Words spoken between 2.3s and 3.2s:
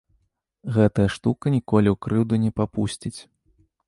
не папусціць.